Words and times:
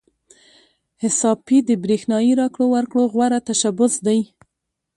حساب 1.03 1.37
پې 1.47 1.57
د 1.67 1.69
برېښنايي 1.83 2.33
راکړو 2.41 2.65
ورکړو 2.75 3.03
غوره 3.13 3.39
تشبث 3.47 3.93
دی. 4.05 4.19